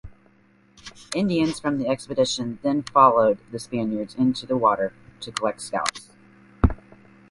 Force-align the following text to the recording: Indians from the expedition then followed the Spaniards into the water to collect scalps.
Indians 1.13 1.59
from 1.59 1.77
the 1.77 1.87
expedition 1.87 2.57
then 2.63 2.81
followed 2.81 3.37
the 3.51 3.59
Spaniards 3.59 4.15
into 4.15 4.47
the 4.47 4.57
water 4.57 4.93
to 5.19 5.31
collect 5.31 5.61
scalps. 5.61 6.09